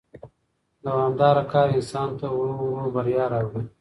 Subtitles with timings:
[0.83, 3.61] دوامدار کار انسان ته ورو ورو بریا راوړي